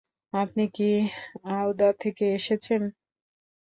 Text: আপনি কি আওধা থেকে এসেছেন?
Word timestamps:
আপনি 0.33 0.63
কি 0.75 0.89
আওধা 1.53 1.89
থেকে 2.01 2.25
এসেছেন? 2.33 2.81